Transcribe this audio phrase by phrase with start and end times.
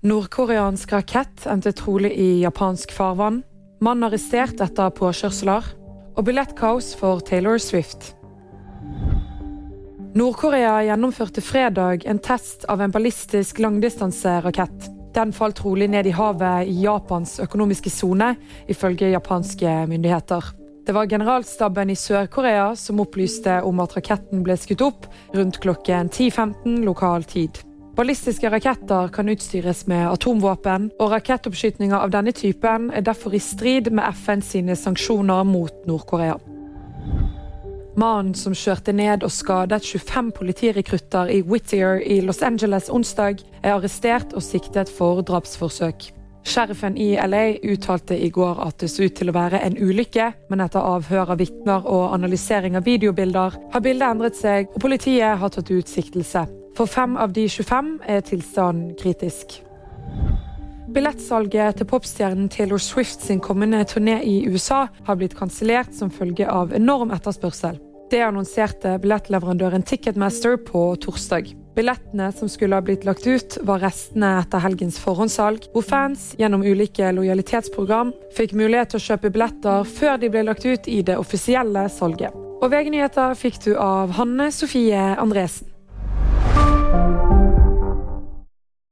[0.00, 3.42] Nordkoreansk rakett endte trolig i japansk farvann.
[3.84, 5.66] Mann arrestert etter påkjørsler.
[6.16, 8.14] Og billettkaos for Taylor Swift.
[10.16, 14.88] Nord-Korea gjennomførte fredag en test av en ballistisk langdistanserakett.
[15.14, 18.34] Den falt trolig ned i havet i Japans økonomiske sone,
[18.72, 20.54] ifølge japanske myndigheter.
[20.86, 26.08] Det var generalstaben i Sør-Korea som opplyste om at raketten ble skutt opp rundt klokken
[26.08, 27.60] 10.15 lokal tid.
[27.96, 33.90] Ballistiske raketter kan utstyres med atomvåpen, og rakettoppskytninger av denne typen er derfor i strid
[33.90, 36.38] med FNs sine sanksjoner mot Nord-Korea.
[37.98, 43.74] Mannen som kjørte ned og skadet 25 politirekrutter i Whittier i Los Angeles onsdag, er
[43.74, 46.12] arrestert og siktet for drapsforsøk.
[46.46, 50.30] Sheriffen i LA uttalte i går at det så ut til å være en ulykke,
[50.48, 55.36] men etter avhør av vitner og analysering av videobilder har bildet endret seg, og politiet
[55.42, 56.46] har tatt ut siktelse.
[56.76, 59.60] For fem av de 25 er tilstanden kritisk.
[60.90, 66.48] Billettsalget til popstjernen Taylor Swift sin kommende turné i USA har blitt kansellert som følge
[66.50, 67.78] av enorm etterspørsel.
[68.10, 71.52] Det annonserte billettleverandøren Ticketmaster på torsdag.
[71.78, 76.66] Billettene som skulle ha blitt lagt ut, var restene etter helgens forhåndssalg, hvor fans gjennom
[76.66, 81.20] ulike lojalitetsprogram fikk mulighet til å kjøpe billetter før de ble lagt ut i det
[81.22, 82.34] offisielle salget.
[82.60, 85.69] Og VG-nyheter fikk du av Hanne Sofie Andresen.